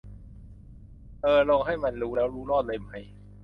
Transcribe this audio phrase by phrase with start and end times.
[1.21, 3.03] เออ ลง ให้มันรู้แล้วรู้รอดเลยมั้ย